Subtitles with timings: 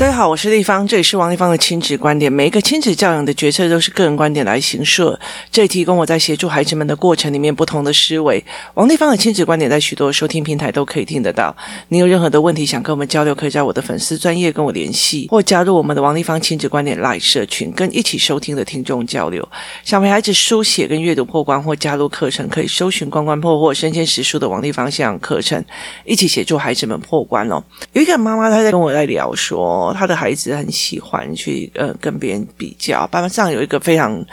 [0.00, 2.32] 大家好，我是丽芳，这里是王立芳的亲子观点。
[2.32, 5.20] 每一个亲子教养的决策都是个人观点来形设，
[5.52, 8.42] 这里提供我在协助孩子们的过程里面不同的思维。
[8.72, 11.54] 王立芳的亲子观点在许多收听平台都可以听得到。
[11.88, 19.46] 你有任何的问题想跟我们交流，可以在我的粉丝专业跟我联系，或加入我们的王立芳亲子观点 Live 社群，跟一起收听的听众交流。
[19.84, 25.62] 想陪孩子书写跟阅读破关，或加入课程，可以搜寻关关破或身先实书的王立芳线上课程，
[26.06, 27.62] 一起协助孩子们破关哦。
[27.92, 29.89] 有一个妈妈她在跟我在聊说。
[29.92, 34.24] 他的孩子很喜欢去呃跟别人比较，班上有一个非常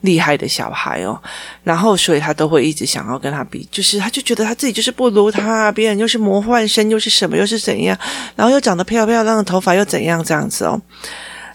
[0.00, 1.20] 厉害的小孩哦，
[1.64, 7.98] 然后所以他都会一直想要跟他比，就是他就觉得他自己就是不如他，别人又是魔幻生，又是什么，又是怎样，
[8.34, 10.80] 然后又长得漂漂亮的头发又怎样这样子哦，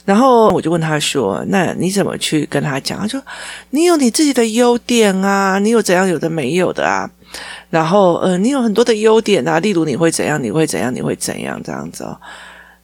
[0.05, 3.21] 然后我就问他说：“那你怎么去跟他讲？”他说
[3.69, 7.09] ：“你有你自己的优点啊，你有怎样有的没有的啊，
[7.69, 12.19] 然后呃，你有很多的优点啊，例如你会怎样，你会怎样，你会怎样这样子哦。”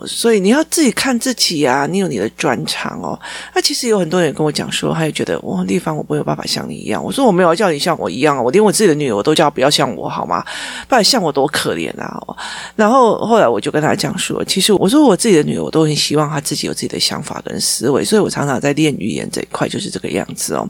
[0.06, 3.20] 所以你要自己看自己啊，你有你的专长哦。
[3.56, 7.04] 那其实有很多人跟我讲说，他也觉得哇，丽芳我没有办法像你一样。
[7.04, 10.46] 我说我没有叫你像我一样，我连我自己的女儿我都叫不要像我好吗？
[10.88, 12.22] 不然像我多可怜啊。
[12.76, 20.70] 然后后来我就跟他讲说，其实我说我自己的女儿我都很希望她自己有自己的想法跟思维，所以我常常在练语言这一块就是这个样子哦。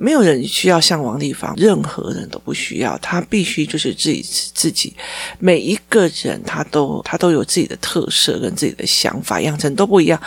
[0.00, 4.94] 没有人需要像王立芳，任何人都不需要，他必须就是自己自己。
[5.38, 10.20] 每一个人他都他都有自己的特色跟自己的想法，养成都不一样。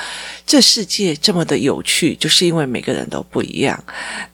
[0.45, 3.83] 这世界这么的有趣，就是因为每个人都不一样。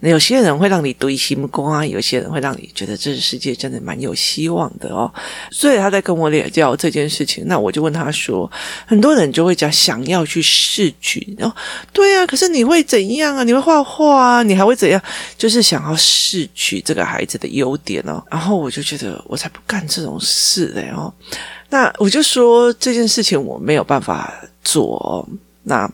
[0.01, 5.11] 有些人会让你堆心瓜，有些人会让你觉得这个世界真的蛮有希望的哦。
[5.51, 8.51] 所以他在跟我聊聊这件事情，那我就问他说：
[8.85, 11.55] 很多人就会讲想要去试举，然后
[11.93, 13.43] 对啊，可是你会怎样啊？
[13.43, 14.43] 你会画画啊？
[14.43, 15.01] 你还会怎样？
[15.37, 21.13] 就是想要试取这个孩子的优点哦，然后我就觉得我才不干这种事嘞哦，
[21.69, 25.27] 那我就说这件事情我没有办法做，
[25.63, 25.89] 那。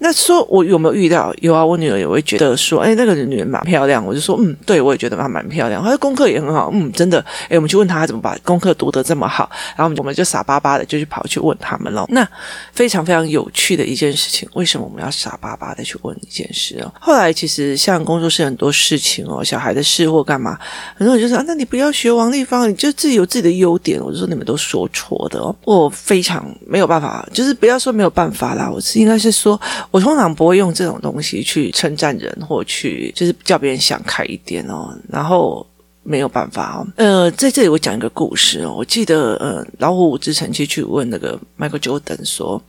[0.00, 1.34] 那说我有没有遇到？
[1.40, 4.04] 有啊，我女儿也会觉得说，哎，那个女人蛮漂亮。
[4.04, 5.82] 我就说，嗯，对，我也觉得她蛮漂亮。
[5.82, 7.18] 她的功课也很好，嗯，真的。
[7.48, 12.06] 哎，我们去问她怎么把功课读得这么好，然后我们就傻巴巴的就去跑去问他们了。
[12.10, 12.26] 那
[12.72, 16.94] 非常非常有趣的一件事情，为什么我们要傻巴巴的去问一件事哦？
[17.00, 20.56] 后来其实像工作室很多事情哦，小孩的事或干嘛，
[20.94, 24.00] 很多人就说，啊，那你不要学王丽芳，你就自己有自己的优点。
[24.00, 29.60] 我就说你们都说错的哦，我非常没有办法，就是不要说没有办法啦，我是应该是说。
[29.90, 34.96] 我通常不会用这种东西去称赞人，或去就是叫别人想开一点哦。
[35.08, 35.66] 然后
[36.02, 36.86] 没有办法哦。
[36.96, 38.74] 呃，在这里我讲一个故事哦。
[38.76, 42.62] 我记得呃，老虎伍兹曾经去问那个 Michael Jordan 说：“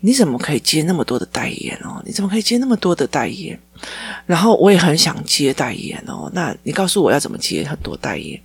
[0.00, 2.02] 你怎么可以接那么多的代言哦？
[2.04, 3.58] 你怎么可以接那么多的代言？”
[4.26, 6.30] 然后我也很想接代言哦。
[6.34, 8.40] 那你告诉我要怎么接很多代言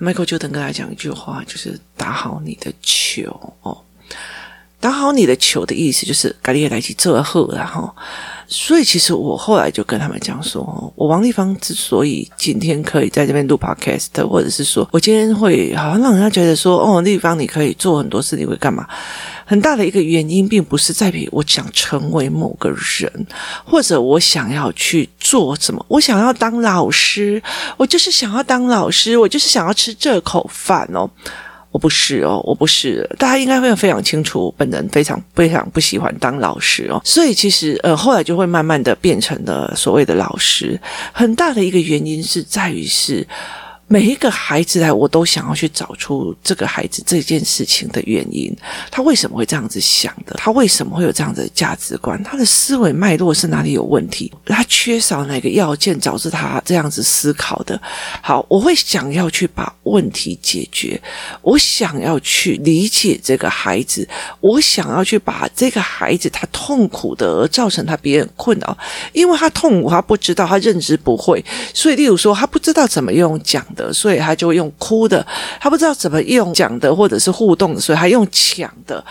[0.00, 3.24] ？Michael Jordan 跟他讲一句话，就是打好你的球
[3.62, 3.76] 哦。
[4.78, 7.90] 打好你的球的意思就是改天来去做后，然后，
[8.46, 18.86] 所以其实我后来就跟他们讲说，我王立芳之所以今天可以在这边录 podcast，或者是说我今天会好像让人家觉得说，哦，丽芳你可以做很多事，你会干嘛？
[19.46, 23.26] 很大的一个原因，并不是在于我想成为某个人，
[23.64, 27.42] 或者我想要去做什么，我想要当老师，
[27.76, 31.08] 我就是想要当老师，我就是想要吃这口饭哦。
[31.76, 40.80] 我不是哦，我不是，大家应该会非常清楚，本人非常非常不喜欢当老师哦，所以其实呃后来就会慢慢的变成了所谓的老师，
[41.12, 43.26] 很大的一个原因是在于是。
[43.88, 48.52] 每一个孩子来，我都想要去找出这个孩子这件事情的原因，
[48.90, 50.34] 他为什么会这样子想的？
[50.36, 52.20] 他为什么会有这样的价值观？
[52.24, 54.32] 他的思维脉络是哪里有问题？
[54.46, 57.80] 他缺少哪个要件导致他这样子思考的？
[58.20, 61.00] 好，我会想要去把问题解决，
[61.42, 64.08] 我想要去理解这个孩子，
[64.40, 68.76] 我想要去把这个孩子他痛苦的而造成他别人困扰，
[69.12, 73.64] 因为他痛苦，他不知道，他认知不会，所以例如说，他不知道怎么用讲。
[73.76, 75.24] 的，所以他就用哭的，
[75.60, 79.04] 他不知道怎么用讲的，或者是互动，所以他用抢的。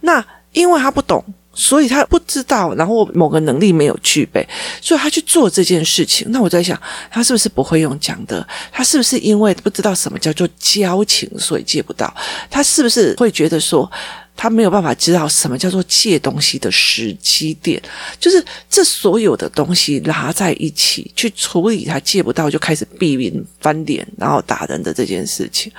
[0.00, 1.24] 那因为他不懂，
[1.54, 4.44] 所以他不知道，然后某个能力没有具备，
[4.80, 6.26] 所以他去做这件事情。
[6.30, 6.76] 那我在想，
[7.10, 8.44] 他是不是不会用讲的？
[8.72, 12.12] 他是不是因为不知道什么叫做交情，所以借不到？
[12.50, 13.88] 他是不是会觉得说？
[14.36, 17.82] 他没有办法知道什么叫做借东西的时机点，
[18.20, 25.72] 就是这所有的东西拿在一起去处理，他借不到就开始避免翻脸，然后打人的这件事情。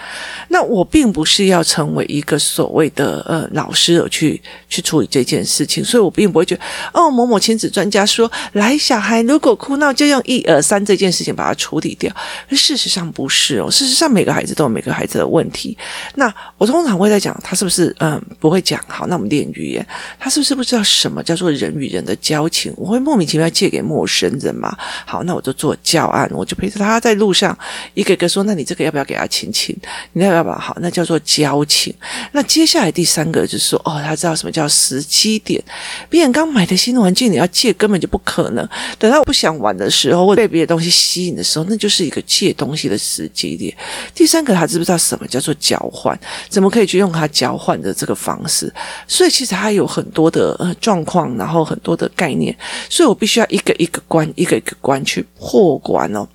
[0.48, 6.62] 那我并不是要成为一个所谓的呃老师而去去处理这件事情，所以我并不会觉得
[6.94, 12.12] 哦某某亲子专家说，来小孩如果哭闹就用一二三这件事情把它处理掉。
[12.50, 15.78] 事实上不是哦，事实上每个孩子都有每个孩子的问题。
[16.16, 18.20] 那我通常会在讲他是不是嗯。
[18.48, 19.86] 不会讲，好，那我们练语言。
[20.18, 22.74] 他是不是不知道什么叫做人与人的交情？
[22.78, 24.74] 我会莫名其妙借给陌生人嘛？
[25.06, 27.58] 好，那我就做教案，我就陪着他在路上
[27.94, 29.76] 一个个说，那你这个要不要给他亲亲？
[30.14, 30.58] 你要不要把？
[30.58, 31.94] 好，那叫做交情。
[32.32, 35.62] 那接下来第三个就是说，哦，他知道什么叫时机点。
[36.10, 38.66] 别人刚买的新玩具，你要借根本就不可能。
[38.98, 43.76] 等到我不想玩的时候，或被别的东西吸引的时候，那就是一个借东西的时机点。
[44.16, 46.18] 第三个，他知不知道什么叫做交换？
[46.48, 48.72] 怎么可以去用它交换的这个方方式？
[49.08, 52.56] 所以其实他有很多的状况，然后很多的概念，
[52.90, 56.28] 所以我必须要一个一个关，一个一个关去破关哦。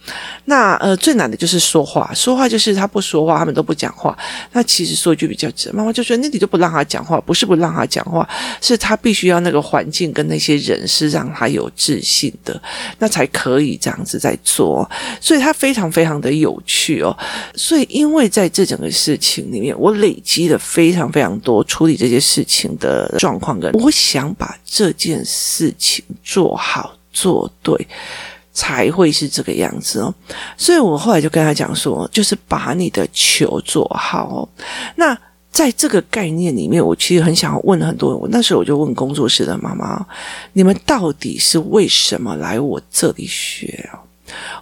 [0.46, 4.16] 那呃最难的就是说话，说话就是他不说话，他们都不讲话。
[4.52, 8.28] 那其实说一句比较直，妈妈就说那你就不让他讲话，不是不让他讲话，
[8.60, 12.60] 是他必须要那个环境跟那些人是让他有自信的，
[12.98, 14.88] 那才可以这样子在做。
[15.20, 17.16] 所以他非常非常的有趣哦。
[17.54, 27.86] 所以因为在这整个事情里面，我累积了非常非常多处理这些事情的状况跟，我想把这件事情做好做对。
[28.54, 30.14] 才会是这个样子哦，
[30.58, 34.48] 所以我后来就跟他讲说，就是把你的球做好哦。
[34.94, 35.18] 那
[35.50, 38.20] 在这个概念里面，我其实很想要问很多人。
[38.20, 40.06] 我那时候我就问工作室的妈妈：
[40.52, 43.98] 你们到底是为什么来我这里学哦？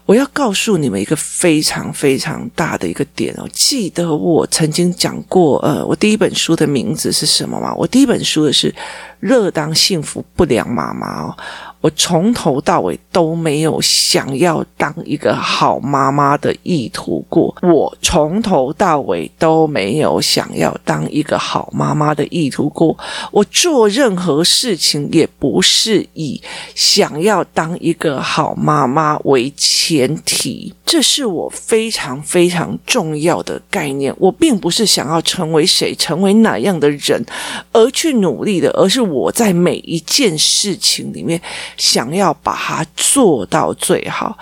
[0.06, 3.48] 我要告诉你们一个非常非常大的一个点哦。
[3.52, 7.74] 记得我曾经讲过，呃，我第一本书的名字是什么吗？
[7.74, 8.70] 我第一本书的是
[9.20, 11.36] 《热当幸福不良妈妈》哦。
[11.80, 17.56] 我从头到尾都没有想要当一个好妈妈的意图过。
[17.62, 22.96] 我从头到尾都没有想要当一个好妈妈的意图过。
[23.30, 26.40] 我做任何事情也不是以
[26.74, 30.74] 想要当一个好妈妈为前提。
[30.84, 34.14] 这是我非常非常重要的概念。
[34.18, 37.24] 我并不是想要成为谁，成为哪样的人
[37.72, 41.40] 而去努力的，而是我在每一件事情里面。
[41.76, 44.38] 想要把它做到最好，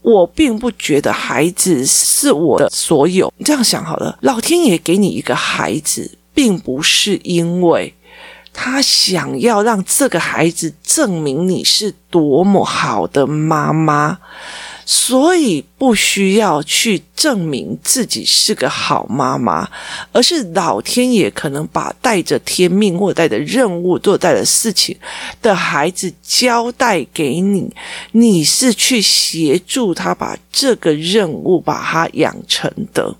[0.00, 3.32] 我并不觉得孩子是我的所有。
[3.36, 7.94] 你这样想好了，老天爷给你一个孩子，并不是因为
[8.52, 14.18] 他想要让这个孩子证明你是多么好的妈妈。
[14.84, 19.68] 所以不需要去证明自己是个好妈妈，
[20.12, 24.96] 而是老天爷可能把带着天命或带着任务做带的事情
[25.40, 27.70] 的孩子交代给你，
[28.12, 33.14] 你是去协助他把这个任务把他养成的。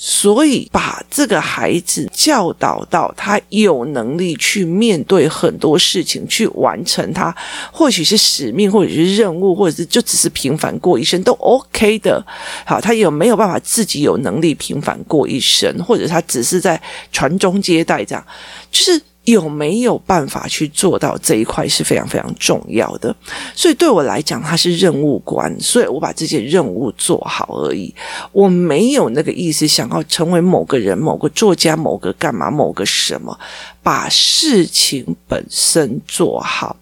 [0.00, 7.34] 所以，把这个孩子教导到他有能力去面对很多事情，去完成他，
[7.72, 12.24] 或许是使命，或者是任务，或者是就只是平凡过一生都 OK 的。
[12.64, 16.80] 好，他有没有办法自己有能力平凡过一生，或者他只是在
[17.10, 18.24] 传宗接代这样，
[18.70, 19.02] 就是。
[19.32, 23.14] 有没有办法去做到这一块是非常非常重要的，
[23.54, 27.94] 所以对我来讲，它是任务观，所以我把这些任务做好而已。
[28.32, 33.38] 我没有那个意思，想要成为某个人、某个作家、某个干嘛、某个什么，
[33.82, 36.76] 把事情本身做好。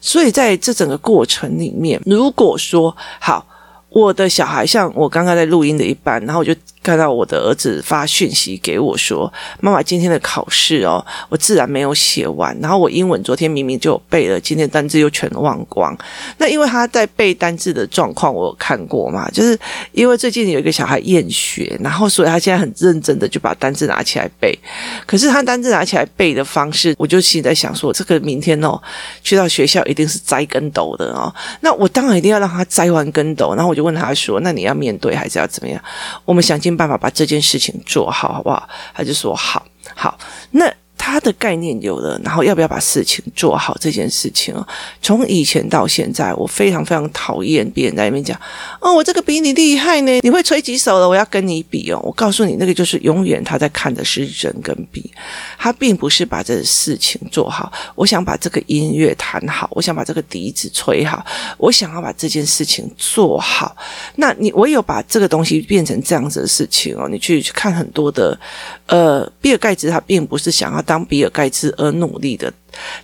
[0.00, 3.46] 所以在这整个过程里面，如果说好，
[3.88, 6.54] 我的小孩像我刚刚在录音的一般，然后我就。
[6.82, 12.56] 看到我的儿子发讯息给我说：“妈妈，今天的考试哦，我自然没有写完。
[12.60, 15.96] 然后我英文昨天明明就有背了，今天单字又全忘光。
[16.38, 19.56] 那因为他在背单字的状况，我有看过嘛，就是
[19.92, 24.58] 因为最近有一个小孩厌学，然后所以他现在很认真的就把单字拿起来背。
[25.06, 28.76] 可是他单字拿起来背的方式，我就心里在想说，这个明天哦
[29.22, 31.32] 去到学校一定是栽跟斗的哦。
[31.60, 33.54] 那我当然一定要让他栽完跟斗。
[33.54, 35.80] 然后我就问他说：那你要面对还是要怎么样？
[36.24, 36.71] 我们想尽。
[36.76, 38.68] 办法把这件事情做好，好不好？
[38.94, 40.18] 他就说好，好，
[40.50, 40.72] 那。
[41.04, 44.64] 他的概念有了，然后要不要把事情做好这件事情哦，
[45.02, 48.40] 从以前到现在，我非常非常讨厌别人在那边讲
[48.80, 51.08] 哦，我这个比你厉害呢，你会吹几首了？
[51.08, 51.98] 我要跟你比哦。
[52.04, 55.10] 我告诉你，那个就是永远他在看的是人跟比，
[55.58, 57.72] 他并不是把这个事情做好。
[57.96, 61.26] 我想把这个音乐弹好，我想把这个笛子吹好，
[61.58, 63.76] 我想要把这件事情做好。
[64.14, 68.38] 那你唯有把这个东西变成这样子的事情哦，你去去看很多的
[68.86, 72.52] 呃，比尔盖茨他并不是想要当比尔盖茨而努力的，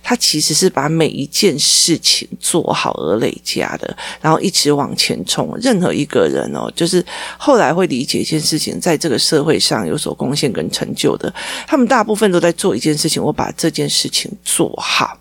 [0.03, 5.57] 他其实是把每一件事情做好而累加的，然后一直往前冲。
[5.59, 7.03] 任何一个人哦，就是
[7.35, 11.33] 后来会理解一件事情，在这个社会上有所贡献跟成就的，
[11.65, 15.17] 他们大部分都在做一件事情，我把这件事情做好。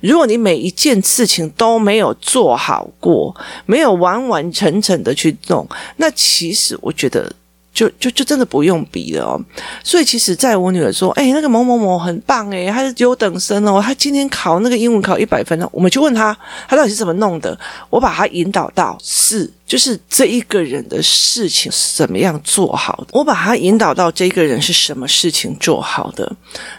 [0.00, 7.30] 如果你每一件事情都没有做好过，没有完完整整的去弄，那其实我觉得。
[7.72, 9.40] 就就就真的不用比了哦。
[9.82, 16.36] 所以其实在我女儿说：“哎，那个某某某很棒哎，他是优等生哦，他今天考那个英文考一百分了。”我们就问他，
[16.68, 17.58] 他到底是怎么弄的？
[17.90, 19.50] 我把他引导到是。
[19.64, 26.30] 就是这一个人的事情怎么样做好的，我把他引导到这一个人是什么事情做好的。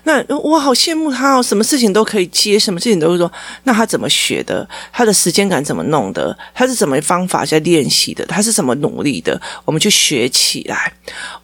[0.04, 3.32] 那我好羡慕他哦，什么事情都可以接，什么事情都会做。
[3.64, 4.68] 那他怎么学的？
[4.92, 6.38] 他的时间感怎么弄的？
[6.54, 8.24] 他是怎么方法在练习的？
[8.28, 9.42] 他是怎么努力的？
[9.66, 10.83] 我们去学起来。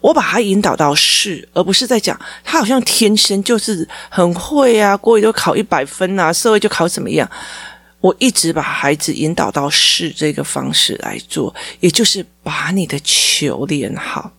[0.00, 7.30] 我把他引导到是，而不是在讲他好像天生就是很会啊，国语都考一百分啊，社会就考怎么样。
[8.00, 14.32] 我一直把孩子引导到是这个方式来做，也就是把你的球练好，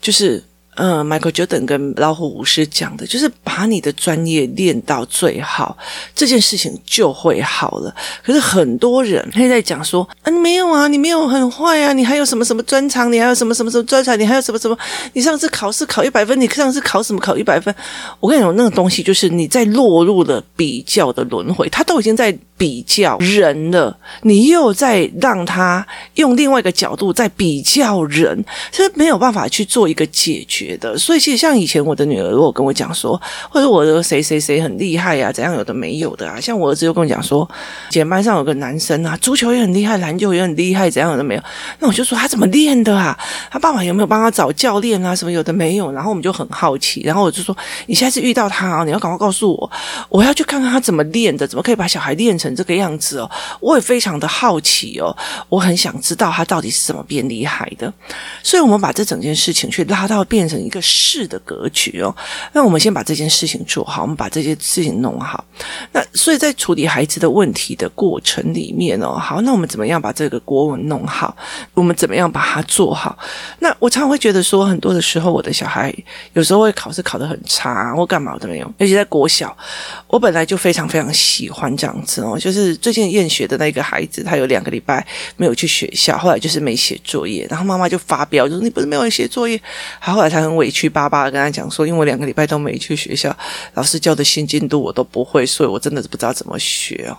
[0.00, 0.42] 就是。
[0.76, 5.76] 嗯，Michael Jordan 跟老虎武师讲的，就是把你的专业练到最好，
[6.14, 7.94] 这件事情就会好了。
[8.24, 14.76] 可是很多人他在讲说，啊，你没有啊，你没有很坏啊，你还有什么什么专长，你还有什么什么什么专长，你还有什么什么，
[15.12, 17.74] 你上次考试考一百分，你上次考什么考一百分？
[18.20, 30.76] 我跟你讲，那个东西就是你在落入了比较的轮回，他都已经在比较人了，你又在让他用另外一个角度在比较人，是没有办法去做一个解决。
[30.78, 33.20] 的，所以其实像以前我的女儿如果跟我讲说，
[33.50, 37.48] 或者我的谁谁谁很厉害呀、啊，怎样有的没有的啊，像我儿子又跟我讲说，
[37.90, 41.42] 简班上有个男生啊，足球也很厉害，篮球也很厉害，怎样有的没有，
[41.80, 43.18] 那我就说他怎么练的啊？
[43.50, 45.14] 他爸爸有没有帮他找教练啊？
[45.14, 45.90] 什么有的没有？
[45.92, 47.56] 然后我们就很好奇，然后我就说，
[47.86, 49.70] 你下次遇到他啊，你要赶快告诉我，
[50.08, 53.30] 我要去看看他怎么练的，怎么可以把小孩练成成这个样子哦？
[53.60, 55.16] 我也非常的好奇哦，
[55.48, 57.92] 我很想知道他到底是怎么变厉害的，
[58.42, 60.64] 所以我们把这整件事情去拉到变成。
[60.64, 62.14] 一个事的格局哦，
[62.54, 65.44] 那我们先把这件事情做好，我们把这件事情弄好。
[65.92, 71.36] 那所以在处理孩子的问题的过程里面哦，好，那我们怎么样把这个国文弄好？
[71.74, 73.18] 我们怎么样把它做好？
[73.58, 75.94] 那我常常会觉得说，很多的时候，我的小孩
[76.32, 78.74] 有时候会考试考得很差，或干嘛都没有。
[78.78, 79.54] 尤其在国小，
[80.06, 85.04] 我本来就非常非常喜欢这样子哦，就是最近验学的那个孩子，他有两个礼拜
[85.36, 89.60] 没有去学校，后来就是没写作业，然后妈妈就发飙，就说你不是没有写作业，
[90.00, 90.44] 他后来才。
[90.44, 93.34] 很委屈巴巴的跟他讲说，因为我两个礼拜都没去学校，
[93.72, 97.16] 老师教的新进度我都不会，所以我真的是不知道怎么学哦。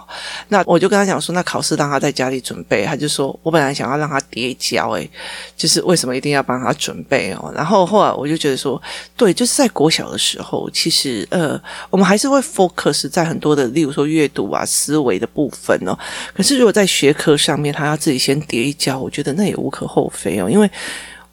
[0.49, 2.85] 那我就跟他讲说，那考试让他在家里准备。
[2.85, 5.09] 他就说我本来想要让他叠交，诶，
[5.57, 7.51] 就是为什么一定要帮他准备哦？
[7.55, 8.79] 然后后来我就觉得说，
[9.17, 15.97] 对，就是在国小的时候，其实呃，我们还是会 focus 在很多的，例如说阅读啊、思维的部分呢。
[16.33, 20.69] 可是如果在学科上面，他要自己先叠一跤，我觉得那也无可厚非哦，因为。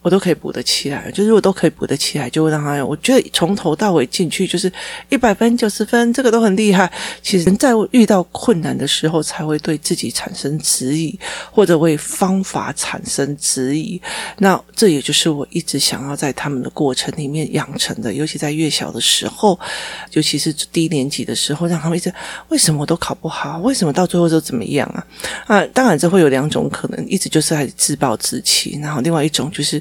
[0.02, 2.84] 我都可以补得起来，就是我都可以补得起来，就会让他。
[2.84, 4.70] 我觉得从头到尾进去就是
[5.08, 6.92] 一百分、九十分，这个都很厉害。
[7.22, 11.16] 其实在遇到困难的时候，才会对自己产生质疑，
[11.52, 14.00] 或者为方法产生质疑。
[14.38, 19.56] 那这也就是我一直想要在他们的过程里面养成的，尤其在越小的时候，
[20.14, 22.12] 尤其是低年级的时候，让他们一直
[22.48, 23.60] 为什么我都考不好？
[23.60, 25.06] 为什么到最后都怎么样啊？
[25.46, 29.80] 啊，当然这会有两种可能，一直就是还自暴自弃，然后另外一种就是。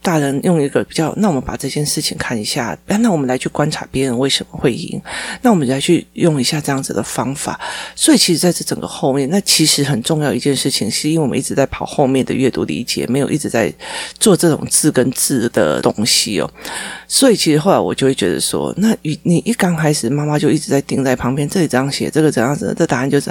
[0.00, 5.00] 大人用一个比较，那我们把这件事情看一下，那我们来去观察别人为什么会赢，
[5.42, 7.60] 那我们来去用一下这样子的方法。
[7.94, 13.72] 所以，其实在这整个后面，那其实很重要一件事情，是因为我们一直在跑后面的阅读理解，没有一直在
[14.18, 16.50] 做这种字跟字的东西哦。
[17.06, 23.30] 所以，其实后来我就会觉得说，那你你一刚开始，妈妈就一直在盯在旁边，这里这样写，这个怎样子，这答案就是，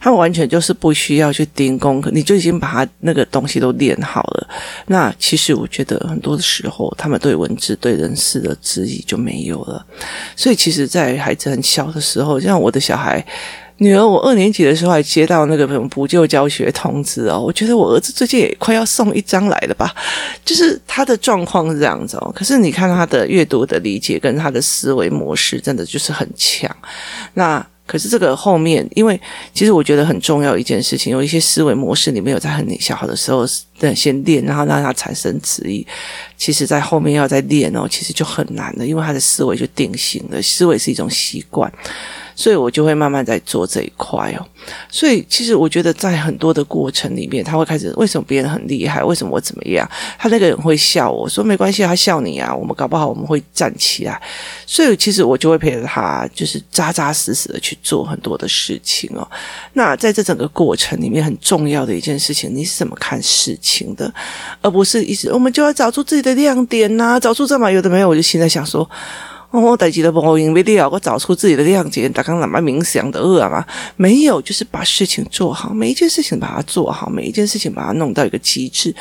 [0.00, 4.48] 他完全就是不需要去盯功课，你就已经把他那个东西都练好了。
[4.86, 6.15] 那其实我觉得。
[6.16, 9.84] 很多的时候，他们对文字、对人事的质疑就没有了。
[10.34, 13.22] 所以，其实，在孩子很小的时候，像我的小孩
[13.76, 17.38] 女儿，我二年级的时候还接到那个补救教学通知哦。
[17.38, 19.94] 我觉得我儿子最近也快要送一张来了吧？
[20.42, 22.32] 就是他的状况是这样子哦。
[22.34, 26.74] 可是你看他的阅读的理解跟他的思维模式，真的就是很强。
[27.34, 27.66] 那。
[27.86, 29.18] 可是这个后面，因为
[29.54, 33.46] 其实我觉得很重要一件事情，有一些思维模式你没有在很小的时候
[33.78, 35.86] 的先练，然后让它产生质疑，
[36.36, 41.72] 其实在后面要再练哦，其实就很难了，因为他的思维就定型了，思维是一种习惯。
[42.36, 44.46] 所以我就会慢慢在做这一块哦。
[44.88, 49.88] 所以其实我觉得在很多的过程里面，他会开始为什么别人很厉害，为什么我怎么样？
[50.18, 54.20] 他那个人会笑我说没关系，他笑你啊，我们搞不好我们会站起来。
[54.66, 59.26] 所以其实我就会陪着他，就是扎扎实实的去做很多的事情哦。
[59.72, 64.12] 那在这整个过程里面，很重要的一件事情，你是怎么看事情的，
[64.60, 68.08] 而不是一直我们就要找出自己的亮点呐、找出这么有的没有。
[68.08, 68.88] 我就现在想说。
[69.62, 73.64] 我代志都无用，没必要我找出自己的亮点，打刚那么冥想的饿嘛？
[73.96, 78.94] 没有，就是把事情做好，每一件事情把它做好，每一件事情把它弄到一个极致。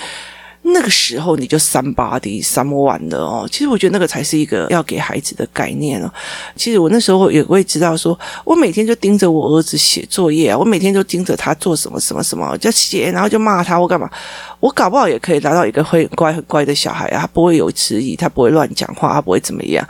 [0.68, 3.48] 那个时候你就 somebody someone 的哦。
[3.52, 6.12] 其实我觉得那个才是一个要给孩子的概念哦。
[6.56, 14.10] 其实我那时候也会知道说，我每天就盯着我儿子写作业啊，我每天就盯着他做什么什么什么，就写，然后就骂他或干嘛。
[14.60, 19.88] 我搞不好也可以达到一个会很乖很乖的小孩啊，他不会有迟疑，他不会乱讲话，他不会怎么样。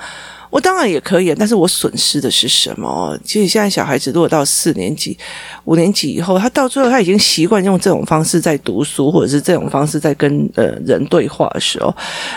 [0.49, 3.17] 我当然也可以，但是我损失的是什么？
[3.23, 5.17] 其实现在小孩子如果到四年级、
[5.65, 11.93] 五年级以后，他到最后他已经习惯用这种方式在读书，或者是这种方式在跟呃人对话的时候，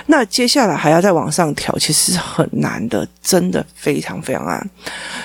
[0.06, 4.70] 那接下来还要再往上调，其实是很难的，真的非常非常难。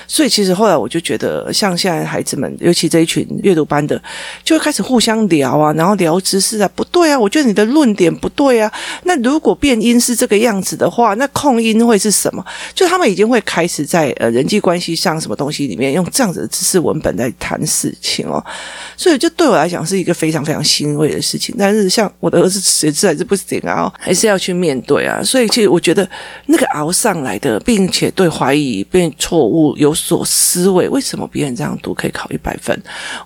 [0.06, 4.00] 所以其实后来我就觉得，像现在孩子们，尤其这一群阅读班的，
[4.44, 8.70] 就会开始互相聊啊，然后聊知识啊，不对啊，我觉得你的论点不对啊。
[9.04, 12.44] 那如果变音是这个样子的话，那控音会是什么？
[12.74, 18.44] 就他们已经会开始在呃人际关系上什么东西里面用这样子的知识文本在谈事情哦，
[18.96, 21.54] 所以就对我来讲是一个非常非常欣慰的事情。
[21.58, 25.22] 但是像我的儿子写字还是不行啊，还是要去面对啊。
[25.22, 26.08] 所以其实我觉得
[26.46, 32.78] 那个熬上来的，并且对怀疑、变错误有所思维，为什么别人这样读可以考一百分？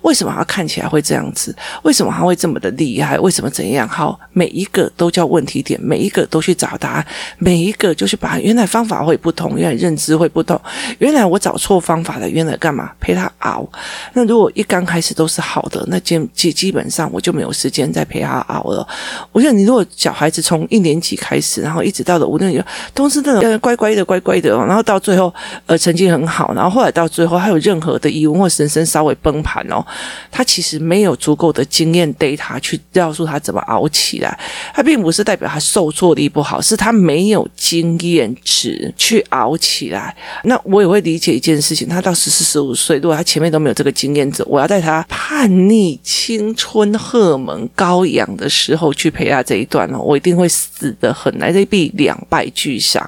[0.03, 1.55] 为什么他看起来会这样子？
[1.83, 3.19] 为什么他会这么的厉害？
[3.19, 3.88] 为什么怎样？
[3.88, 7.07] 好，每一个都叫问题点，每一个都去找答案，
[7.38, 9.57] 每一个就是把原来方法会不同。
[9.59, 10.61] 原来认知会不同，
[10.99, 13.66] 原来我找错方法了，原来干嘛陪他熬？
[14.14, 18.87] 那如果一刚开始都是好的，那基基基本上我就没有时间再陪他熬了。
[19.30, 25.33] 我觉得你如果小孩子从一年级开始，然后一直到了五年级，都是那种乖乖的乖乖的，然后到最后
[25.66, 29.85] 呃成绩很好，然后后来到最后还有任何的疑问或人生稍微崩盘哦，
[30.30, 34.38] 他其实没有足够的经验 data 去告诉他怎么熬起来，
[34.75, 39.58] 他并不是代表他受挫力不好，是他没有经验值去熬。
[39.58, 41.88] 起来，那我也会理解一件事情。
[41.88, 53.04] 他到十四、十五岁，如果他前面都没有这个经验者，我要在他叛逆、青春荷尔蒙高扬的时候去陪他这一段呢，我一定会死得很难，这必两败俱伤。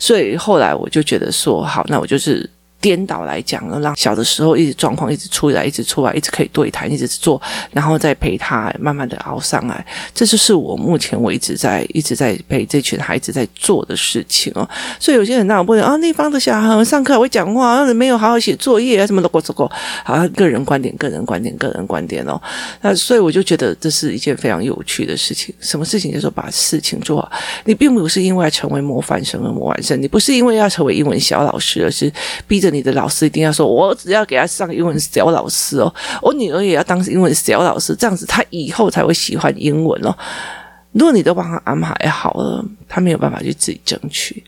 [0.00, 2.50] 所以后来我就觉得说，好，那我就是。
[2.82, 7.40] 颠倒来讲了，让小的时候一直状况一直出来，一直出来，一直可以对谈，一直做，
[7.70, 9.86] 然后再陪他慢慢的熬上来。
[10.12, 14.68] 这就是我目前为止在一直在陪这群孩子在做的事情哦。
[14.98, 19.70] 所以有些人那我不能啊，那方的小孩上课会讲话，没有好好写作业啊，什么的，过错过。
[20.04, 22.40] 好像，个人观点，个人观点，个人观点哦。
[22.80, 25.54] 那所以我就觉得这是一件非常有趣的事情。
[25.60, 27.30] 什么事情就是说把事情做好？
[27.64, 32.12] 你并不是因为要成为模范生而模范生，你不是因为要成为英文小老师，而是
[32.48, 32.71] 逼着。
[32.72, 40.16] 你的老师一定要说，我只要给他上英文小老师哦，我女儿也要当英文小老师，这样子他以后才会喜欢英文哦。
[40.92, 44.44] 如果你都帮他安排好了，他没有办法去自己争取，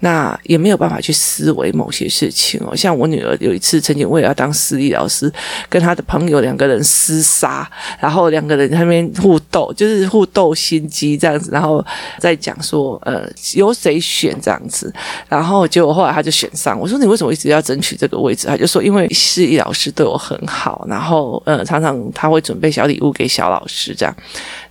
[0.00, 2.74] 那也没有办法去思维某些事情哦。
[2.74, 5.32] 像我女儿有一次曾经为了要当私立老师，
[5.68, 11.84] 跟她的朋友两个人厮杀，然后两个人在那边互斗，就是互斗心机这样子，然后
[12.18, 14.92] 再讲说，呃，由谁选这样子，
[15.28, 16.78] 然后结果后来他就选上。
[16.78, 18.48] 我说你为什么一直要争取这个位置？
[18.48, 24.12] 他就说因为私立老师对我很好，然后呃，常常他会准备小礼物给小老师这样。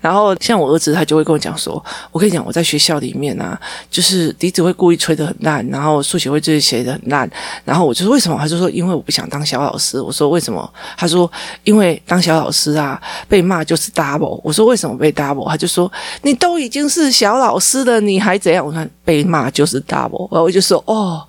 [0.02, 1.74] 然后像我儿子，他就就会跟我讲说
[2.12, 3.60] ：“我跟你讲，我在学校里面啊，
[3.92, 7.30] 就是笛子会故意吹得很烂，然后数学会就是写得很烂。
[7.64, 8.36] 然后我就说为什么？
[8.40, 10.02] 他就说因为我不想当小老师。
[10.02, 10.68] 我说为什么？
[10.98, 11.32] 他说
[11.66, 14.42] 因为当小老师啊，被骂就是 double。
[14.44, 15.48] 我说为什么被 double？
[15.48, 15.92] 他就说
[16.24, 18.66] 你都已经是小老师了，你还怎样？
[18.66, 20.28] 我说被骂就是 double。
[20.32, 21.22] 然后我就说哦。”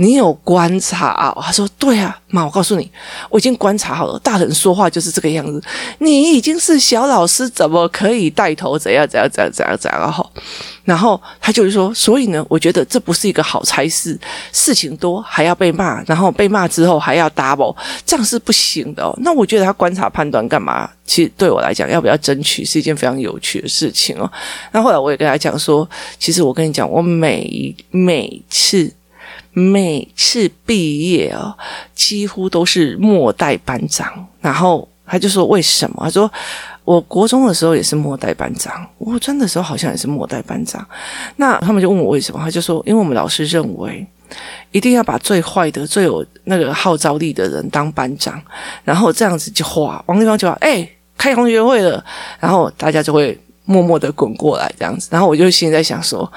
[0.00, 1.36] 你有观察啊？
[1.42, 2.88] 他说：“对啊，妈，我告诉你，
[3.28, 4.16] 我已经观察好了。
[4.20, 5.60] 大人说话就是这个样子。
[5.98, 8.78] 你已经是小老师，怎么可以带头？
[8.78, 9.06] 怎样？
[9.08, 9.28] 怎样？
[9.28, 9.52] 怎样？
[9.52, 9.76] 怎样？
[9.76, 10.00] 怎样？
[10.00, 10.30] 然后，
[10.84, 14.16] 然后他就是说，所以呢，我觉得这不是一个好差事。
[14.52, 17.74] 事情多还要被骂，然后被骂之后还要 double，
[18.06, 19.12] 这样是不行的哦。
[19.20, 20.88] 那我觉得他观察判断干嘛？
[21.04, 24.30] 其实对我来讲，要不要争取是一件非常有趣的事情哦。
[24.70, 25.88] 那后来我也跟他讲说，
[26.20, 28.88] 其实我跟你讲，我每每次。”
[29.52, 31.56] 每次毕业啊，
[31.94, 34.26] 几乎都是末代班长。
[34.40, 36.30] 然后他就说：“为什么？”他说
[36.84, 40.86] ：“我国中的时候也是末代班长，我真的时候好像也是末代班长。”
[41.36, 42.40] 那他们就问我为什么？
[42.40, 44.06] 他就说：“因为我们老师认为，
[44.70, 48.40] 一定要把最坏的、最有那个号召力的人当班长，
[48.84, 52.04] 然后这样子就哗，王立芳就：‘哎，开同学会了。’
[52.38, 55.08] 然后大家就会默默的滚过来这样子。
[55.10, 56.30] 然后我就心里在想说。”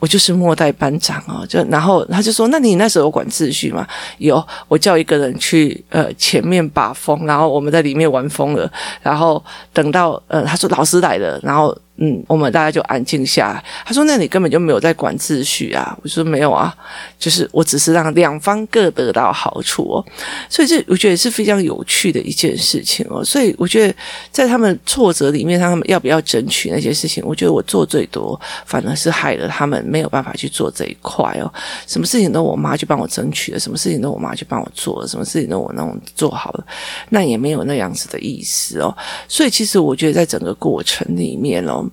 [0.00, 3.86] 我就是末代班长哦，就然后他就说：“那你那时候管秩序吗？”
[4.18, 8.68] 有，我叫一个人去呃前面把风，然后我们在里面玩疯了，
[9.02, 9.40] 然后
[9.72, 13.62] 等到呃他说老师来了，然后嗯，我们大家就安静下来。
[13.84, 16.74] 他说：“那你根本就没有在管秩序啊！”我说：“没有啊，
[17.18, 20.04] 就是我只是让两方各得到好处哦。”
[20.48, 23.22] 所以这我觉得是非常有趣的一件事情哦。
[23.22, 23.94] 所以我觉得
[24.32, 31.52] 在他们挫折里面，他们要不要争取那些事情，我觉得我做最多，反而是害了他们没有办法去做这一块哦。
[31.86, 36.66] 什么事情都我妈去帮我争取了，什么事情都我妈去帮我做了，什么事情都我弄做好了，
[37.10, 38.96] 那也没有那样子的意思哦。
[39.28, 41.86] 所以其实我觉得在整个过程里面哦。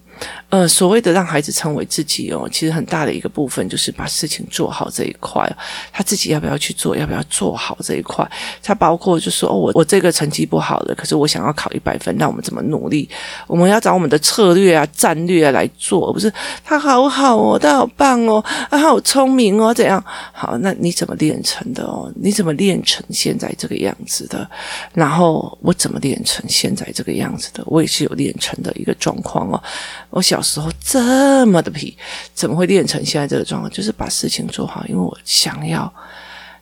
[0.49, 5.47] 呃，所谓的让孩子成为自己哦，其实很大的一个部分就是把事情做好这一块。
[5.91, 8.27] 他自己要不要去做，要不要做好这一块？
[8.63, 13.07] 他包括就说，我我这个成绩不好的，可是我想要考一百分，那我们怎么努力？
[13.45, 16.33] 我们要找我们的策略啊、战略来做，不是
[16.63, 20.03] 他好好哦，他好棒哦，他好聪明哦，怎样？
[20.31, 22.11] 好，那你怎么练成的哦？
[22.15, 24.49] 你怎么练成现在这个样子的？
[24.93, 27.61] 然后我怎么练成现在这个样子的？
[27.67, 29.61] 我也是有练成的一个状况哦。
[30.09, 31.97] 我小时候这么的皮，
[32.33, 33.71] 怎么会练成现在这个状况？
[33.71, 35.93] 就是把事情做好，因为我想要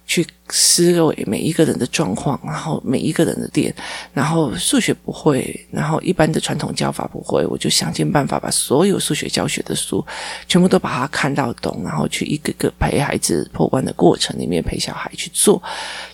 [0.06, 0.28] 去。
[0.49, 3.73] 思维每一个人的状况，然后每一个人的点，
[4.13, 10.05] 然后数学不会，然后一般的传统教法不会，我就想尽办法把所有数学教学的书
[10.47, 15.60] 全部都把它看到懂，然后去一个个陪孩子破关的过程里面陪小孩去做。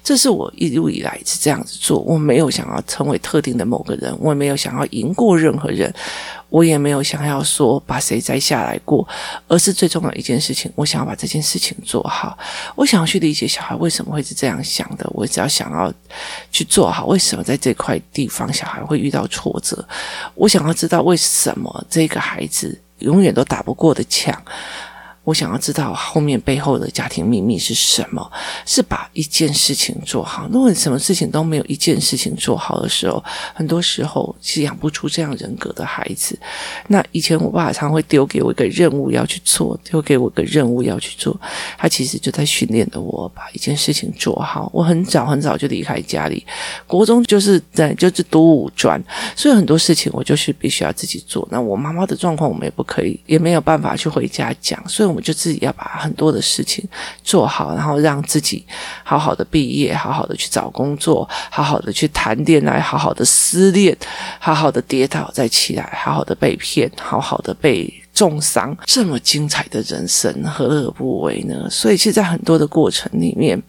[0.02, 5.94] 这是我一路以来是这样子做，我没有想要成为特定的某个人，我也没有想要赢过任何人，
[6.48, 9.06] 我也没有想要说把谁摘下来过，
[9.50, 12.38] 而是最重要一件事情，我想要把这件事情做好，
[12.78, 14.21] 我想要去理解小孩为什么会。
[14.22, 15.94] 是这样想的，我只要想要
[16.52, 19.88] 去做好，为什么在这块地方小孩会遇到挫折？
[20.36, 24.40] 我想要知道为什么这个孩子永远都打不过的墙。
[25.24, 28.32] 我想要知道后面背后的家庭秘密是什么？
[28.66, 30.48] 是把一件事情做好。
[30.52, 36.38] 如果你什么事情都没有一件事情做好的时候，很多时候是养不出这样人格的孩子。
[36.88, 41.40] 那以前我爸爸常会丢给我一个任务要去做，丢给我一个任务要去做，
[41.78, 44.72] 他其实就在训练着我把一件事情做好。
[44.74, 46.44] 我很早很早就离开家里，
[46.88, 49.00] 国中就是在就是读五专，
[49.36, 51.48] 所以很多事情我就是必须要自己做。
[51.52, 55.11] 那我妈妈的状况我们也不可以，也没有办法去回家讲，所以。
[55.12, 56.84] 我们就自己要把很多的事情
[57.24, 58.66] 做好，然后让自己
[59.04, 63.96] 好好的毕业，好好的去找工作，好好的去谈恋爱，好好的失恋，
[64.40, 71.68] 好好的跌倒再起来，好好的被骗，好好的被重伤，这么精彩的人生，何乐而不为呢？
[71.70, 73.62] 所以，其实，在很多的过程里面，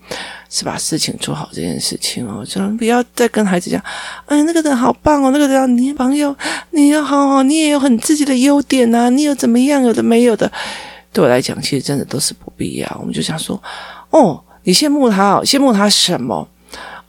[0.51, 3.81] 是把事情做好这件事情哦，就不要再跟孩子讲，
[4.27, 6.35] 哎，那个人好棒哦，那个人你朋友，
[6.71, 10.51] 你要好好，你也有很自己的优点啊，你有怎么样，有的没有的。
[11.12, 12.96] 对我来讲，其实真的都是不必要。
[12.98, 13.62] 我们就想说，
[14.11, 16.48] 哦，你羡慕他，羡慕他什么？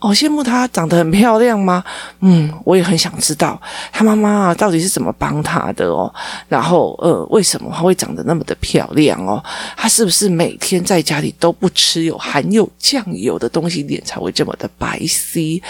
[0.04, 1.82] 哦，羡慕她长得很漂亮吗？
[2.20, 6.14] 嗯，我也很想知道她妈妈到底是怎么帮她的哦。
[6.50, 9.42] 然后，呃，为什么她会长得那么的漂亮哦？
[9.78, 15.62] 她是不是每天在家里都不吃有含有酱油的东西，脸才会这么的白皙？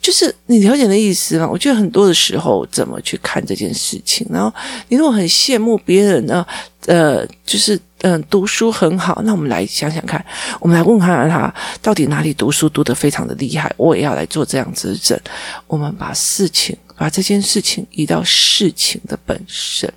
[0.00, 1.46] 就是你了解的意思吗？
[1.46, 4.26] 我觉得很多的时候，怎么去看这件事情？
[4.30, 4.50] 然后，
[4.88, 6.46] 你如果很羡慕别人呢？
[6.86, 9.22] 呃，就是嗯、读书很好。
[9.24, 10.22] 那我们来想想看，
[10.60, 13.72] 我们来问看看他到底哪里读书读得非常的厉害。
[13.78, 15.18] 我也要来做这样子的诊。
[15.66, 19.90] 我们把事情，把这件事情移到事情的本身。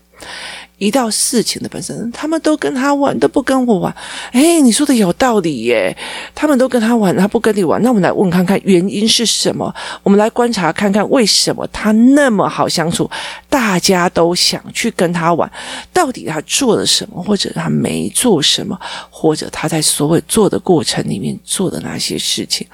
[0.78, 3.96] 一到事情的本身，他们都跟他玩，都不跟我玩。
[4.34, 5.96] 诶，你说的有道理耶！
[6.36, 7.82] 他们都跟他玩，他不跟你玩。
[7.82, 9.74] 那我们来问看看原因是什么？
[10.04, 13.10] 我们来观察看看为什么他那么好相处，
[13.50, 15.52] 大家都想去跟他玩。
[15.92, 22.68] 到底他做了什么，或者他没做什么，或者他在所有做的过程里面做的那些事情，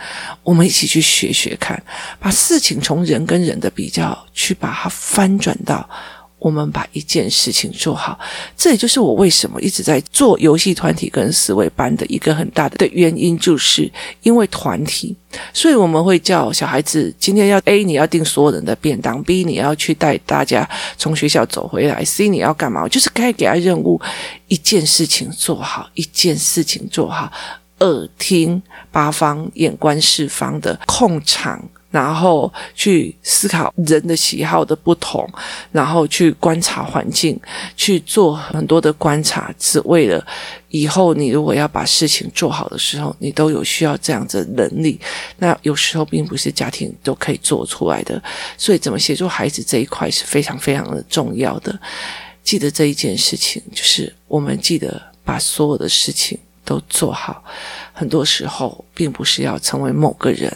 [0.44, 1.82] 我们一起去学学看，
[2.20, 5.90] 把事情从人跟人的比较，去把它翻转到。
[6.44, 8.20] 我们把一件事情做好，
[8.58, 13.90] 这也就是我为什么一直在做游戏团体跟思维班的一个很大的原因，就是
[14.24, 15.16] 因为团体，
[15.54, 22.86] 所以我们会叫小孩子今天要 A，你要订所有人的便当；B，你要去带大家从学校走回来；C，你要干嘛？
[22.90, 24.02] 就是该给他任务，
[24.50, 27.32] 一件事情做好，一件事情做好，
[27.80, 31.64] 耳听八方，眼观四方的控场。
[31.94, 35.30] 然后去思考人的喜好的不同，
[35.72, 37.40] 然后去观察环境，
[37.78, 40.26] 去做很多的观察，只为了
[40.70, 45.00] 以后你如果要把事情做好的时候，你都有需要这样子的能力。
[45.38, 48.20] 那有时候并不是家庭都可以做出来的，
[48.58, 51.80] 所以怎么协助孩子这一块是非常非常的重要的。
[52.44, 57.44] 记得这一件事情，就是我们记得把所有的事情都做好。
[57.94, 60.52] 很多时候，并不是要成为某个人、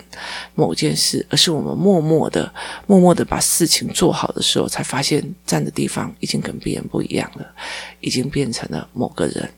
[0.55, 2.51] 某件事，而是我们默默的、
[2.85, 7.45] 默默的把事情做好的时候，才发现站的地方已经跟别人不一样了，
[8.01, 9.49] 已经变成了某个人。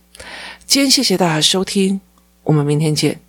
[0.66, 2.02] 今天谢谢大家收听，
[2.44, 3.20] 我们明天见。